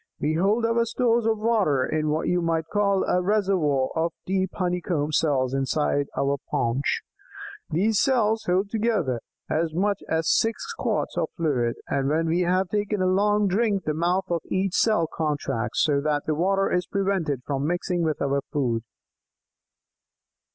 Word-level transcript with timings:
"We 0.19 0.33
hold 0.33 0.65
our 0.65 0.83
stores 0.85 1.27
of 1.27 1.37
water 1.37 1.85
in 1.85 2.09
what 2.09 2.27
you 2.27 2.41
might 2.41 2.65
call 2.69 3.03
a 3.03 3.21
'reservoir' 3.21 3.91
of 3.95 4.13
deep 4.25 4.49
honeycomb 4.55 5.11
cells 5.11 5.53
inside 5.53 6.07
our 6.17 6.37
paunch. 6.49 7.03
These 7.69 8.01
cells 8.01 8.45
hold 8.45 8.65
altogether 8.65 9.21
as 9.47 9.75
much 9.75 10.01
as 10.09 10.27
six 10.27 10.73
quarts 10.75 11.15
of 11.19 11.29
fluid, 11.37 11.75
and 11.87 12.09
when 12.09 12.25
we 12.25 12.39
have 12.41 12.69
taken 12.69 12.99
a 12.99 13.05
long 13.05 13.47
drink 13.47 13.83
the 13.83 13.93
mouth 13.93 14.25
of 14.31 14.41
each 14.45 14.73
cell 14.73 15.05
contracts, 15.05 15.83
so 15.83 16.01
that 16.01 16.25
the 16.25 16.33
water 16.33 16.71
is 16.71 16.87
prevented 16.87 17.43
from 17.45 17.67
mixing 17.67 18.01
with 18.01 18.23
our 18.23 18.41
food. 18.51 18.81